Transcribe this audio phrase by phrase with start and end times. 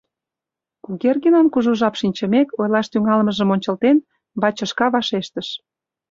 [0.85, 3.97] —Кугергинын, кужу жап шинчымек, ойлаш тӱҥалмыжым ончылтен,
[4.41, 5.47] бачышка вашештыш.